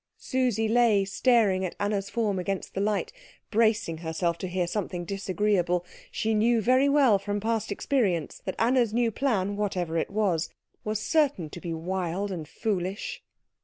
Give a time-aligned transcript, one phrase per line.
[0.17, 3.13] Susie lay staring at Anna's form against the light,
[3.51, 5.85] bracing herself to hear something disagreeable.
[6.09, 10.49] She knew very well from past experience that Anna's new plan, whatever it was,
[10.83, 13.21] was certain to be wild and foolish.